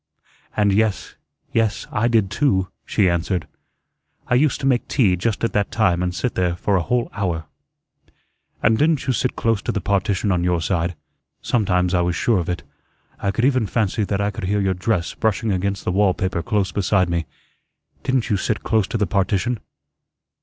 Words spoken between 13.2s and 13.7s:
could even